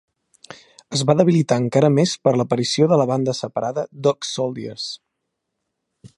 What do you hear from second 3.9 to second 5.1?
Dog Soldiers.